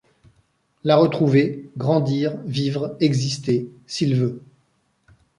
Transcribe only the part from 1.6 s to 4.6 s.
grandir; vivre, exister, s’il veut!